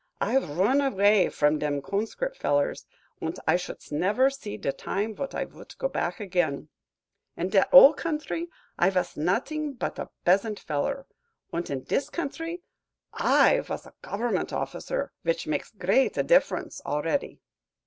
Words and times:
I 0.19 0.33
roon 0.37 0.81
avay 0.81 1.27
vrom 1.27 1.59
dem 1.59 1.79
conscrip' 1.79 2.35
fellers, 2.35 2.87
und 3.21 3.37
I 3.47 3.55
shoost 3.55 3.91
never 3.91 4.31
seed 4.31 4.61
de 4.61 4.71
time 4.73 5.13
vot 5.13 5.35
I 5.35 5.45
voot 5.45 5.75
go 5.77 5.87
back 5.87 6.19
again. 6.19 6.69
In 7.37 7.49
dot 7.49 7.69
ol' 7.71 7.93
guntry, 7.93 8.47
I 8.79 8.89
vos 8.89 9.15
nuttings 9.15 9.77
boot 9.77 9.99
a 9.99 10.09
beasant 10.25 10.57
feller; 10.59 11.05
unt 11.53 11.69
in 11.69 11.83
dis 11.83 12.09
guntry 12.09 12.61
I 13.13 13.59
vos 13.59 13.85
a 13.85 13.93
goov'ment 14.03 14.51
off'cer, 14.51 15.11
vich 15.23 15.45
makes 15.45 15.69
grade 15.69 16.13
diff'rence, 16.13 16.81
already." 16.83 17.39